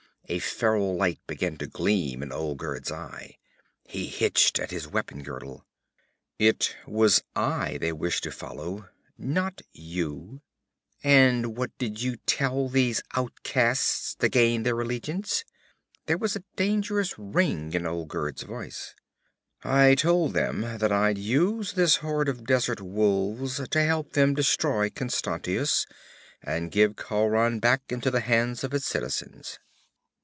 [0.29, 3.35] A feral light began to gleam in Olgerd's eye.
[3.85, 5.65] He hitched at his weapon girdle.
[6.39, 8.87] 'It was I they wished to follow,
[9.17, 10.39] not you.'
[11.03, 15.43] 'And what did you tell these outcasts to gain their allegiance?'
[16.05, 18.95] There was a dangerous ring in Olgerd's voice.
[19.65, 24.89] 'I told them that I'd use this horde of desert wolves to help them destroy
[24.89, 25.85] Constantius
[26.41, 29.59] and give Khauran back into the hands of its citizens.'